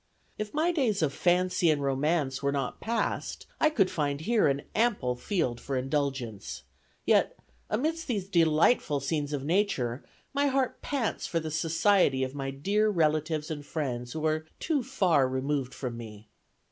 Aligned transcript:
If 0.39 0.51
my 0.51 0.71
days 0.71 1.03
of 1.03 1.13
fancy 1.13 1.69
and 1.69 1.79
romance 1.79 2.41
were 2.41 2.51
not 2.51 2.79
past, 2.81 3.45
I 3.59 3.69
could 3.69 3.91
find 3.91 4.19
here 4.21 4.47
an 4.47 4.63
ample 4.73 5.15
field 5.15 5.61
for 5.61 5.77
indulgence; 5.77 6.63
yet, 7.05 7.37
amidst 7.69 8.07
these 8.07 8.27
delightful 8.27 8.99
scenes 8.99 9.31
of 9.31 9.43
nature, 9.45 10.03
my 10.33 10.47
heart 10.47 10.81
pants 10.81 11.27
for 11.27 11.39
the 11.39 11.51
society 11.51 12.23
of 12.23 12.33
my 12.33 12.49
dear 12.49 12.89
relatives 12.89 13.51
and 13.51 13.63
friends 13.63 14.13
who 14.13 14.25
are 14.25 14.47
too 14.59 14.81
far 14.81 15.27
removed 15.29 15.75
from 15.75 15.97
me. 15.97 16.29